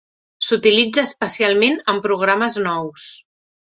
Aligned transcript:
S'utilitza 0.45 1.03
especialment 1.09 1.77
en 1.93 2.03
programes 2.07 2.59
nous. 2.69 3.09